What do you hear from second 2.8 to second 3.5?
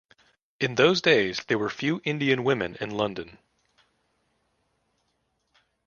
London.